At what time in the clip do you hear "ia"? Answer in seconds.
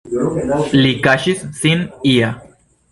2.17-2.35